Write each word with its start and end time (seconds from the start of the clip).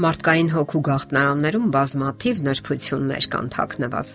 Մարդկային 0.00 0.48
հոգու 0.54 0.80
գաղտնարաններում 0.86 1.64
բազմաթիվ 1.74 2.38
նրբություններ 2.46 3.24
կան 3.32 3.48
թաքնված։ 3.52 4.12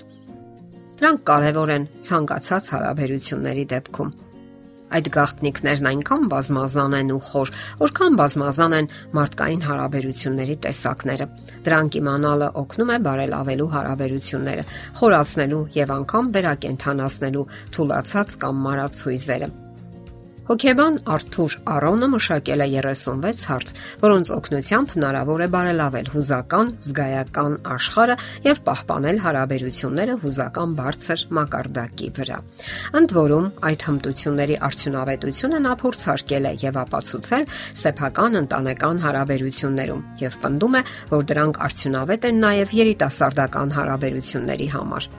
Դրանք 1.01 1.19
կարևոր 1.29 1.71
են 1.75 1.83
ցանկացած 2.07 2.69
հարաբերությունների 2.73 3.65
դեպքում։ 3.73 4.13
Այդ 4.95 5.09
գաղտնիքներն 5.15 5.89
այնքան 5.91 6.25
բազմազան 6.31 6.95
են 6.99 7.11
ու 7.13 7.19
խոր, 7.27 7.51
որքան 7.83 8.17
բազմազան 8.21 8.75
են 8.79 8.89
մարդկային 9.19 9.65
հարաբերությունների 9.65 10.55
տեսակները։ 10.65 11.27
Դրանք 11.67 11.99
իմանալը 12.01 12.49
օգնում 12.63 12.95
է 12.95 12.97
բարելավելու 13.09 13.69
հարաբերությունները, 13.75 14.65
խորացնելու 15.01 15.61
եւ 15.81 15.93
անգամ 15.99 16.33
վերակենդանացնելու 16.39 17.45
թուլացած 17.77 18.35
կամ 18.45 18.65
մարած 18.69 19.05
հույզերը։ 19.05 19.53
Հոկեբան 20.45 20.97
Արթուր 21.09 21.53
Արոնը 21.73 22.07
մշակել 22.13 22.61
է 22.61 22.65
36 22.77 23.45
հարց, 23.49 23.71
որոնց 24.03 24.31
օգնությամբ 24.35 24.91
հնարավոր 24.93 25.41
է 25.41 25.47
բարելավել 25.55 26.09
հուզական, 26.13 26.69
զգայական 26.85 27.55
աշխարհը 27.75 28.17
եւ 28.45 28.61
պահպանել 28.67 29.21
հարաբերությունները 29.25 30.19
հուզական 30.21 30.77
բարձր 30.77 31.25
մակարդակի 31.39 32.11
վրա։ 32.19 32.39
Ընդ 33.01 33.17
որում, 33.17 33.49
այդ 33.73 33.85
հմտությունների 33.89 34.57
արդյունավետությունը 34.69 35.65
նա 35.65 35.75
փորձարկել 35.81 36.45
է 36.45 36.55
եւ 36.61 36.81
ապացուցել 36.85 37.51
սեփական 37.81 38.41
ընտանեկան 38.45 39.05
հարաբերություններում 39.09 40.07
եւ 40.21 40.41
պնդում 40.45 40.75
է, 40.77 40.87
որ 41.09 41.29
դրանք 41.33 41.63
արդյունավետ 41.65 42.29
են 42.29 42.43
նաեւ 42.45 42.81
երիտասարդական 42.85 43.79
հարաբերությունների 43.81 44.73
համար։ 44.77 45.13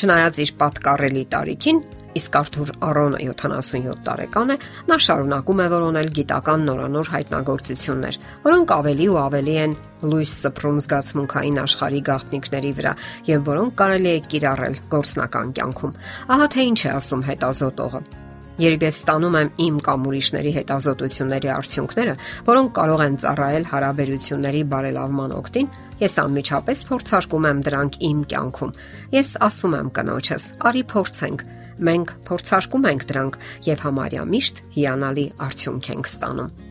Չնայած 0.00 0.38
իր 0.46 0.50
պատկառելի 0.60 1.24
տարիքին, 1.34 1.80
Իսկ 2.18 2.36
Արթուր 2.40 2.70
Արոնը 2.82 3.18
77 3.22 4.00
տարեկան 4.06 4.50
է, 4.50 4.56
նա 4.90 4.96
շարունակում 5.06 5.60
է 5.62 5.66
որոնել 5.70 6.08
գիտական 6.16 6.64
նորանոր 6.66 7.10
հայտնագործություններ, 7.14 8.18
որոնք 8.46 8.72
ավելի 8.76 9.06
ու 9.10 9.18
ավելի 9.20 9.54
են 9.64 9.76
լույս 10.10 10.32
սփռում 10.40 10.80
զգացմունքային 10.86 11.60
աշխարհի 11.62 12.00
գաղտնիքների 12.10 12.72
վրա 12.80 12.94
եւ 13.30 13.44
որոնք 13.50 13.76
կարելի 13.78 14.10
է 14.10 14.24
կիրառել 14.32 14.74
գործնական 14.90 15.52
կյանքում։ 15.60 15.94
Ահա 16.34 16.48
թե 16.50 16.66
ինչ 16.70 16.80
է 16.80 16.90
ասում 16.98 17.22
հետազոտողը։ 17.30 18.02
Երբ 18.60 18.82
ես 18.84 18.96
ստանում 19.00 19.36
եմ 19.40 19.50
իմ 19.64 19.76
կամ 19.86 20.02
ուրիշների 20.10 20.50
հետազոտությունների 20.56 21.48
արդյունքները, 21.54 22.14
որոնք 22.50 22.72
կարող 22.76 23.02
են 23.06 23.14
ծառայել 23.22 23.64
հարաբերությունների 23.70 24.60
բարելավման 24.74 25.32
օգտին, 25.38 25.70
ես 26.00 26.14
անմիջապես 26.24 26.84
փորձարկում 26.90 27.48
եմ 27.50 27.62
դրանք 27.68 27.98
իմ 28.10 28.20
կյանքում։ 28.32 28.76
Ես 29.20 29.30
ասում 29.50 29.76
եմ 29.80 29.90
կնոջս՝ 30.00 30.46
արի 30.70 30.84
փորձենք 30.94 31.46
Մենք 31.80 32.10
փորձարկում 32.28 32.88
ենք 32.90 33.06
դրանք 33.08 33.38
եւ 33.70 33.84
համարյա 33.86 34.24
միշտ 34.34 34.64
հիանալի 34.76 35.24
արդյունք 35.48 35.94
ենք 35.96 36.10
ստանում։ 36.10 36.69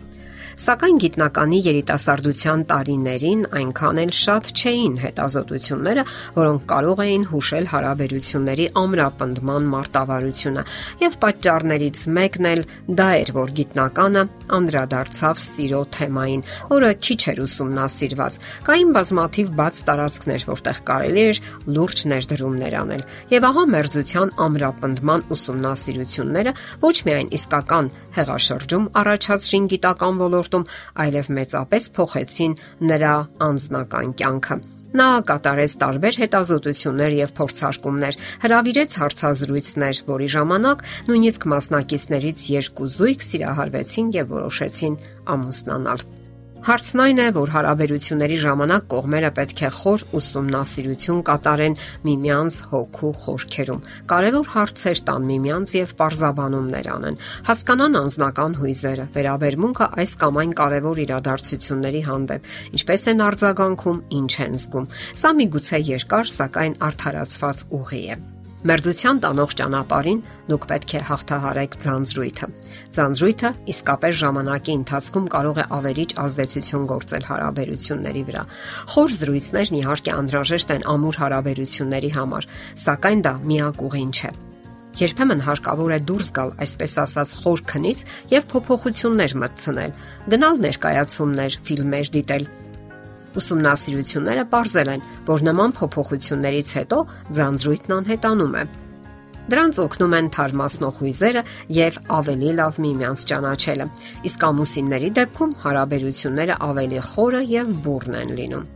Սակայն 0.60 0.98
գիտնականի 1.00 1.58
երիտասարդության 1.64 2.64
տարիներին 2.68 3.44
այնքան 3.56 4.00
էլ 4.02 4.10
շատ 4.20 4.50
չէին 4.60 4.96
հետազոտությունները, 5.00 6.04
որոնք 6.36 6.66
կարող 6.72 7.02
էին 7.06 7.24
հուշել 7.30 7.68
հարաբերությունների 7.72 8.66
ամրապնդման 8.82 9.70
մարտավարությունը, 9.74 10.64
եւ 11.00 11.16
պատճառներից 11.24 12.02
մեկն 12.20 12.50
էլ 12.50 12.64
դա 13.00 13.08
էր, 13.20 13.32
որ 13.40 13.54
գիտնականը 13.60 14.24
անդրադարձավ 14.60 15.40
սիրո 15.48 15.82
թեմային, 15.96 16.44
որը 16.76 16.92
քիչ 17.08 17.22
էր 17.32 17.40
ուսումնասիրված։ 17.48 18.40
Կային 18.68 18.94
բազմաթիվ 19.00 19.56
բաց 19.64 19.82
տարածքներ, 19.88 20.46
որտեղ 20.50 20.84
կարելի 20.92 21.24
էր 21.30 21.42
լուրջ 21.80 22.04
ներդրումներ 22.12 22.78
անել։ 22.84 23.08
Եվ 23.32 23.50
ահա 23.54 23.66
մերձության 23.80 24.36
ամրապնդման 24.50 25.26
ուսումնասիրությունները 25.40 26.56
ոչ 26.84 26.96
միայն 27.08 27.34
իսկական 27.40 27.92
հեղաշրջում 28.20 28.92
առաջացրին 29.00 29.70
գիտական 29.70 30.20
ոլորտ 30.20 30.49
ոլորտում, 30.50 30.66
այլև 31.04 31.30
մեծապես 31.38 31.84
փոխեցին 31.96 32.54
նրա 32.90 33.14
անձնական 33.46 34.14
կյանքը։ 34.20 34.58
Նա 34.90 35.08
կատարեց 35.30 35.74
տարբեր 35.84 36.16
հետազոտություններ 36.24 37.12
եւ 37.20 37.34
փորձարկումներ, 37.38 38.16
հրավիրեց 38.42 38.96
հարցազրույցներ, 39.00 40.02
որի 40.10 40.30
ժամանակ 40.34 40.86
նույնիսկ 41.10 41.46
մասնակիցներից 41.54 42.40
երկու 42.58 42.90
զույգ 42.98 43.28
սիրահարվեցին 43.30 44.08
եւ 44.18 44.34
որոշեցին 44.34 44.98
ամուսնանալ։ 45.30 46.10
Հարցն 46.60 47.00
այն 47.00 47.20
է, 47.24 47.26
որ 47.38 47.52
հարաբերությունների 47.54 48.38
ժամանակ 48.44 48.88
կողմերը 48.92 49.28
պետք 49.38 49.62
է 49.64 49.68
խոր 49.78 50.02
ուսումնասիրություն 50.20 51.20
կատարեն 51.30 51.76
միմյանց 52.04 52.58
հոգու 52.74 53.12
խորքերում։ 53.24 53.86
Կարևոր 54.12 54.50
հարցեր 54.54 55.02
տան 55.08 55.30
միմյանց 55.30 55.74
եւ 55.78 55.94
parzabanumներ 56.02 56.90
անեն։ 56.96 57.20
Հասկանան 57.48 57.96
անznական 58.00 58.58
հույզերը, 58.60 59.06
վերաբերմունքը 59.16 59.88
այս 60.04 60.16
կամ 60.20 60.42
այն 60.44 60.52
կարևոր 60.60 61.02
իրադարձությունների 61.06 62.02
հանդեպ, 62.10 62.52
ինչպես 62.76 63.08
են 63.14 63.24
արձագանքում, 63.30 64.04
ինչ 64.20 64.34
են 64.50 64.60
զգում։ 64.60 64.92
Սա 65.24 65.32
միգուցե 65.40 65.82
երկար, 65.94 66.36
սակայն 66.36 66.78
արդարացված 66.90 67.66
ուղի 67.80 68.04
է։ 68.20 68.20
Մերձության 68.60 69.20
տանող 69.24 69.54
ճանապարհին 69.56 70.18
դուք 70.50 70.66
պետք 70.68 70.94
է 70.98 71.02
հաղթահարեք 71.08 71.76
ձանձրույթը։ 71.80 72.48
Ձանձրույթը 72.98 73.52
իսկապես 73.72 74.18
ժամանակի 74.20 74.76
ընթացքում 74.80 75.30
կարող 75.36 75.62
է 75.64 75.66
ավերիչ 75.78 76.10
ազդեցություն 76.26 76.90
գործել 76.92 77.24
հարաբերությունների 77.30 78.24
վրա։ 78.28 78.44
Խոր 78.92 79.16
զրույցներն 79.20 79.80
իհարկե 79.80 80.12
անհրաժեշտ 80.20 80.76
են 80.76 80.86
ամուր 80.92 81.22
հարաբերությունների 81.24 82.12
համար, 82.20 82.52
սակայն 82.84 83.26
դա 83.30 83.34
միակ 83.48 83.84
ուղին 83.88 84.14
չէ։ 84.20 84.32
Երբեմն 85.00 85.42
հարկավոր 85.46 85.92
է 85.96 86.00
դուրս 86.10 86.30
գալ, 86.36 86.50
այսպես 86.60 86.94
ասած, 87.00 87.34
խոր 87.40 87.62
քնից 87.70 88.00
եւ 88.34 88.48
փոփոխություններ 88.52 89.36
մտցնել, 89.40 89.94
գնալ 90.34 90.60
ներկայացումներ, 90.66 91.56
ֆիլմեր 91.70 92.10
դիտել, 92.20 92.48
Ուսումնասիրությունները 93.40 94.46
ողջել 94.54 94.92
են, 94.96 95.04
որ 95.30 95.44
նման 95.50 95.76
փոփոխություններից 95.80 96.70
հետո 96.80 97.00
ձանձրույթն 97.38 97.96
անհետանում 98.00 98.56
է։ 98.60 98.64
Դրանց 99.50 99.78
օգնում 99.82 100.12
են 100.14 100.28
թարմացնող 100.34 100.98
հույզերը 101.02 101.42
եւ 101.74 101.96
ավելի 102.20 102.52
լավ 102.60 102.76
միմյանց 102.86 103.22
ճանաչելը։ 103.32 103.88
Իսկ 104.30 104.44
ամուսինների 104.50 105.10
դեպքում 105.20 105.56
հարաբերությունները 105.64 106.58
ավելի 106.70 107.00
խորը 107.10 107.42
եւ 107.50 107.72
բուրն 107.86 108.20
են 108.20 108.36
լինում։ 108.40 108.68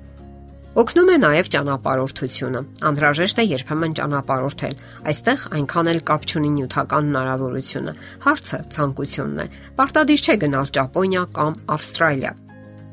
Օգնում 0.73 1.09
է 1.13 1.17
նաև 1.21 1.49
ճանապարհորդությունը։ 1.53 2.61
Անհրաժեշտ 2.89 3.41
է 3.41 3.45
երբեմն 3.45 3.91
ճանապարհորդել։ 3.99 4.79
Այստեղ 5.11 5.43
այնքան 5.59 5.91
էլ 5.91 5.99
կապ 6.09 6.25
չունի 6.33 6.49
նյութական 6.55 7.11
հնարավորությունը։ 7.13 7.93
Հարցը 8.25 8.59
ցանկությունն 8.73 9.43
է։ 9.43 9.47
Պարտադիր 9.77 10.25
չէ 10.25 10.35
գնալ 10.47 10.73
Ճապոնիա 10.73 11.23
կամ 11.37 11.61
Ավստրալիա։ 11.77 12.33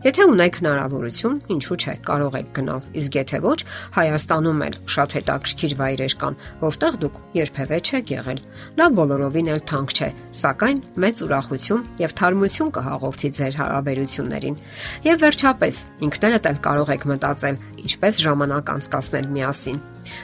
Եթե 0.00 0.25
ունեք 0.31 0.59
հնարավորություն, 0.62 1.34
ինչու՞ 1.53 1.77
չէ, 1.77 1.93
կարող 2.09 2.37
եք 2.38 2.47
գնալ։ 2.56 2.84
Իսկ 2.97 3.16
եթե 3.19 3.38
ոչ, 3.44 3.56
Հայաստանում 3.97 4.61
էլ 4.65 4.77
շատ 4.94 5.15
հետաքրքիր 5.16 5.72
վայրեր 5.77 6.15
կան, 6.22 6.38
որտեղ 6.62 6.94
դուք 7.03 7.19
երբևէ 7.37 7.78
չեք 7.84 8.12
եղել։ 8.15 8.41
Դա 8.81 8.87
բոլորովին 8.97 9.50
էլ 9.53 9.60
թանկ 9.69 9.93
չէ, 9.93 10.09
սակայն 10.41 10.81
մեծ 11.05 11.21
ուրախություն 11.27 11.84
եւ 12.00 12.15
թարմություն 12.16 12.72
կհաղորդի 12.81 13.31
ձեր 13.37 13.59
հարաբերություններին։ 13.60 14.56
Եվ 15.05 15.21
վերջապես, 15.21 15.83
ինքներդ 16.09 16.49
էլ 16.49 16.62
կարող 16.65 16.94
եք 16.97 17.05
մտածել, 17.12 17.60
ինչպես 17.84 18.22
ժամանակ 18.25 18.72
անցկасնել 18.81 19.28
միասին։ 19.37 19.83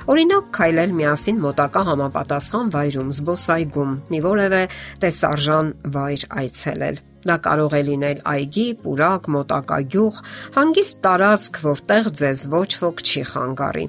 Օրինակ, 0.09 0.49
քայլել 0.57 0.97
միասին 0.97 1.43
մոտակա 1.45 1.83
համապատասխան 1.91 2.73
վայրում, 2.73 3.13
զբոսայգում, 3.21 3.93
մի 4.09 4.23
որևէ 4.25 4.63
տեսարժան 5.05 5.71
վայր 5.97 6.27
այցելել 6.41 7.05
Դա 7.27 7.37
կարող 7.47 7.77
է 7.77 7.83
լինել 7.91 8.19
այգի, 8.33 8.67
պուրակ, 8.83 9.31
մոտակա 9.37 9.79
գյուղ, 9.95 10.21
հանգիստ 10.57 10.99
տարածք, 11.07 11.63
որտեղ 11.67 12.11
ձեզ 12.23 12.45
ոչ 12.57 12.69
ոք 12.87 13.07
չի 13.07 13.23
խանգարի։ 13.35 13.87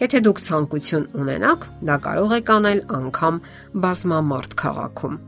Եթե 0.00 0.20
դուք 0.24 0.38
ցանկություն 0.48 1.10
ունենաք, 1.20 1.66
դա 1.90 1.96
կարող 2.06 2.38
եք 2.40 2.54
անել 2.56 2.86
անգամ 3.00 3.42
բազմամարդ 3.84 4.56
քաղաքում։ 4.64 5.18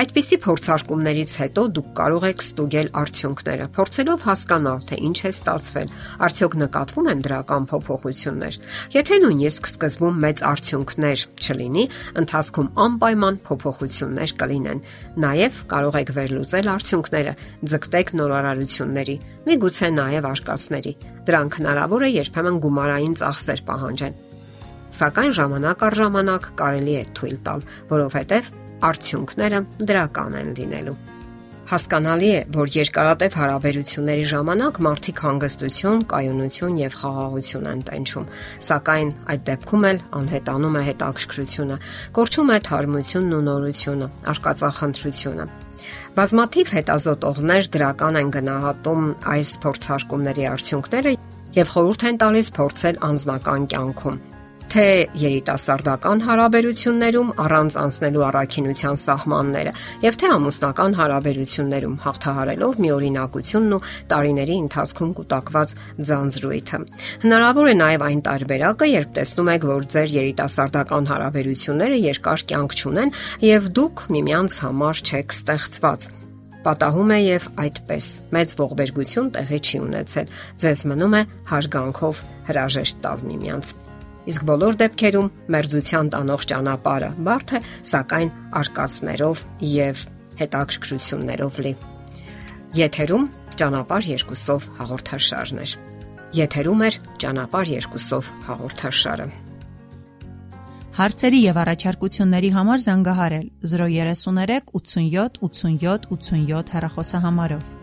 Այդպիսի 0.00 0.36
փորձարկումներից 0.40 1.32
հետո 1.36 1.62
դուք 1.76 1.88
կարող 1.98 2.22
եք 2.30 2.42
ստուգել 2.44 2.86
արդյունքները, 3.00 3.64
փորձելով 3.76 4.22
հասկանալ, 4.24 4.78
թե 4.88 4.96
ինչ 5.08 5.18
է 5.20 5.32
ստացվել, 5.34 5.90
արդյոք 6.24 6.54
նկատվում 6.60 7.10
են 7.10 7.20
դրական 7.26 7.66
փոփոխություններ։ 7.68 8.56
Եթե 8.96 9.18
նույնիսկ 9.24 9.68
սկզբում 9.70 10.22
մեծ 10.24 10.40
արդյունքներ 10.50 11.24
չլինի, 11.44 11.84
ընթացքում 12.22 12.70
անպայման 12.86 13.36
փոփոխություններ 13.44 14.34
կլինեն։ 14.40 14.80
Նաև 15.20 15.60
կարող 15.74 16.00
եք 16.00 16.14
վերլուծել 16.16 16.72
արդյունքները, 16.80 17.36
ձգտեք 17.68 18.14
նորարարությունների, 18.24 19.16
միգուցե 19.52 19.92
նաև 20.00 20.30
արկածների։ 20.32 20.94
Դրանք 21.28 21.60
հնարավոր 21.60 22.08
է 22.08 22.10
երբեմն 22.16 22.58
գումարային 22.64 23.20
ծախսեր 23.20 23.64
պահանջեն 23.68 24.18
սակայն 24.90 25.34
ժամանակ 25.36 25.82
առ 25.86 25.94
ժամանակ 26.00 26.46
կարելի 26.58 26.94
է 26.98 27.02
թույլ 27.14 27.36
տալ, 27.46 27.60
որովհետև 27.92 28.48
արդյունքները 28.88 29.64
դրական 29.90 30.36
են 30.40 30.52
լինելու։ 30.58 30.98
Հասկանալի 31.70 32.28
է, 32.34 32.38
որ 32.50 32.70
երկարատև 32.74 33.34
հարաբերությունների 33.38 34.22
ժամանակ 34.30 34.78
մարդիկ 34.86 35.20
հանգստություն, 35.22 36.00
կայունություն 36.10 36.78
եւ 36.80 36.96
խաղաղություն 36.98 37.68
են 37.70 37.84
տենչում, 37.86 38.26
սակայն 38.66 39.12
այդ 39.30 39.44
դեպքում 39.50 39.86
էլ 39.90 40.00
անհետանում 40.20 40.78
է 40.80 40.82
հետաքրքրությունը, 40.88 41.76
կորչում 42.18 42.50
է 42.50 42.58
թարմությունն 42.70 43.36
ու 43.38 43.44
նորությունը, 43.50 44.10
արկածախնդրությունը։ 44.34 45.46
Բազմաթիվ 46.18 46.74
հետազոտողներ 46.80 47.70
դրական 47.78 48.20
են 48.24 48.34
գնահատում 48.34 49.06
այս 49.30 49.54
փորձարկումների 49.62 50.50
արդյունքները 50.50 51.14
եւ 51.60 51.72
խորհուրդ 51.76 52.04
են 52.10 52.20
տալիս 52.26 52.52
փորձել 52.58 53.02
անձնական 53.10 53.70
կյանքում 53.70 54.20
թե 54.70 54.86
երիտասարդական 55.18 56.20
հարաբերություններում 56.26 57.30
առանց 57.42 57.76
անցնելու 57.80 58.22
առաքինության 58.28 58.98
սահմանները 59.02 59.72
եւ 60.04 60.18
թե 60.20 60.30
ամուսնական 60.34 60.94
հարաբերություններում 61.00 61.96
հաղթահարելով 62.04 62.78
միօրինակությունն 62.84 63.74
ու 63.74 63.80
տարիների 64.12 64.56
ընթացքում 64.60 65.10
կուտակված 65.18 65.74
ձանձրույթը։ 66.10 66.80
Հնարավոր 67.26 67.66
է 67.66 67.74
նաեւ 67.80 68.06
այն 68.10 68.22
տարբերակը, 68.30 68.90
երբ 68.94 69.12
տեսնում 69.18 69.52
եք, 69.56 69.68
որ 69.74 69.90
ձեր 69.90 70.14
երիտասարդական 70.20 71.10
հարաբերությունները 71.10 72.00
երկար 72.06 72.46
կյանք 72.54 72.78
չունեն 72.78 73.14
եւ 73.50 73.70
դուք 73.80 74.06
միմյանց 74.14 74.62
համար 74.70 75.04
չեք 75.10 75.38
ստեղծված 75.40 76.10
պատահում 76.60 77.12
է 77.16 77.20
եւ 77.24 77.46
այդպես. 77.64 78.08
Մեծ 78.36 78.56
ողբերգություն 78.60 79.30
տեղի 79.36 79.60
չի 79.64 79.84
ունեցել 79.88 80.34
ձեզ 80.60 80.88
մնում 80.92 81.16
է 81.16 81.22
հարգանքով 81.56 82.26
հրաժեշտ 82.50 83.06
տալ 83.06 83.24
միմյանց 83.30 83.78
Իսկ 84.28 84.42
բոլոր 84.50 84.76
դեպքերում 84.80 85.28
մերձության 85.54 86.08
տանող 86.12 86.42
ճանապարհը 86.50 87.10
բարդ 87.24 87.52
է, 87.56 87.60
սակայն 87.90 88.32
արկածներով 88.60 89.44
եւ 89.64 90.02
հետաքրքրություններով 90.40 91.60
լի։ 91.64 91.72
Եթերում 92.80 93.24
ճանապարհ 93.60 94.10
երկուսով 94.10 94.68
հաղորդաշարն 94.80 95.62
է։ 95.64 95.68
Եթերում 96.40 96.84
է 96.86 96.90
ճանապարհ 97.24 97.72
երկուսով 97.80 98.30
հաղորդաշարը։ 98.50 99.28
Հարցերի 101.00 101.40
եւ 101.40 101.58
առաջարկությունների 101.64 102.50
համար 102.60 102.80
զանգահարել 102.84 103.46
033 103.72 104.72
87 104.76 105.38
87 105.48 106.08
87 106.12 106.74
հեռախոսահամարով։ 106.76 107.79